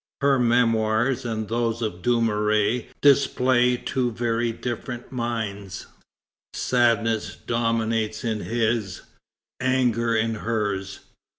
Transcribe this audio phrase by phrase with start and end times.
[0.21, 5.85] Her Memoirs and those of Dumouriez display two very different minds.
[6.55, 9.01] Sadness dominates in his;
[9.59, 11.01] anger in hers.